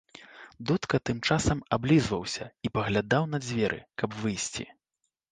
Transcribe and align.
Дудка 0.69 0.99
тым 1.09 1.17
часам 1.33 1.59
аблізваўся 1.75 2.47
і 2.67 2.71
паглядаў 2.77 3.27
на 3.35 3.41
дзверы, 3.43 3.77
каб 4.03 4.17
выйсці. 4.23 4.65